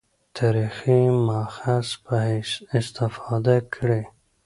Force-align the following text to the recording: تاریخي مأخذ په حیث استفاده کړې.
تاریخي 0.37 0.99
مأخذ 1.25 1.85
په 2.05 2.15
حیث 2.25 2.51
استفاده 2.79 3.57
کړې. 3.73 4.01